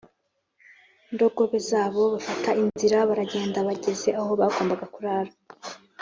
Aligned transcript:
ndogobe 1.13 1.57
zabo 1.69 2.01
bafata 2.13 2.49
inzira 2.61 2.97
baragenda 3.09 3.67
Bageze 3.67 4.09
aho 4.19 4.31
bagombaga 4.41 4.85
kurara 4.93 5.31